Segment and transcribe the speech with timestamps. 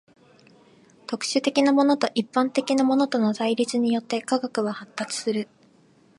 [1.05, 5.47] 特殊的なものと一般的なものとの対立によって科学は発達する。